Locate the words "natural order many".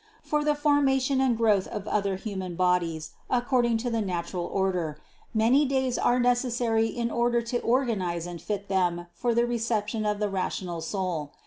4.01-5.63